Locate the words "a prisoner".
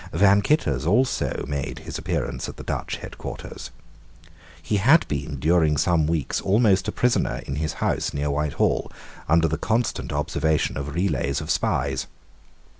6.87-7.43